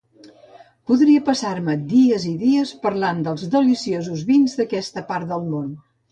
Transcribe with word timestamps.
Podria 0.91 1.23
passar-me 1.25 1.73
dies 1.91 2.23
i 2.29 2.31
dies 2.43 2.71
parlant 2.85 3.19
dels 3.27 3.43
deliciosos 3.57 4.23
vins 4.31 4.57
d'aquesta 4.61 5.05
part 5.13 5.29
del 5.35 5.45
món. 5.51 5.69